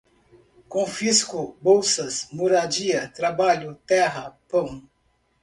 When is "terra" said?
3.85-4.35